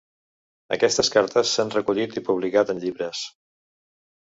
Aquestes 0.77 1.11
cartes 1.15 1.51
s'han 1.59 1.75
recollit 1.77 2.17
i 2.23 2.25
publicat 2.31 2.75
en 2.77 2.83
llibres. 2.87 3.25